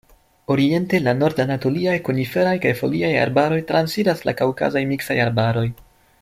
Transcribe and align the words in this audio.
Oriente, 0.53 0.99
la 1.07 1.11
Nord-anatoliaj 1.17 1.93
koniferaj 2.07 2.55
kaj 2.65 2.71
foliaj 2.81 3.13
arbaroj 3.27 3.61
transiras 3.73 4.25
al 4.27 4.35
Kaŭkazaj 4.41 4.85
miksaj 4.95 5.21
arbaroj. 5.29 5.69